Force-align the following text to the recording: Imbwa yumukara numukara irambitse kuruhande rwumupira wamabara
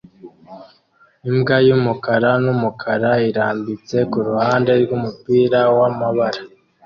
Imbwa 1.29 1.57
yumukara 1.67 2.29
numukara 2.43 3.11
irambitse 3.29 3.97
kuruhande 4.11 4.71
rwumupira 4.81 5.59
wamabara 5.77 6.39